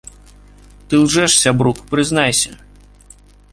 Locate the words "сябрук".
1.41-1.77